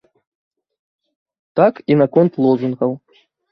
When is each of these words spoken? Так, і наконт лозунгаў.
Так, 1.63 1.73
і 1.93 1.99
наконт 2.01 2.43
лозунгаў. 2.47 2.91